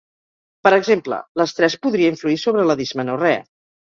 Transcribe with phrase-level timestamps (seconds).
[0.67, 3.45] Per exemple, l'estrès podria influir sobre la dismenorrea.